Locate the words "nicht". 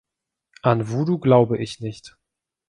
1.79-2.17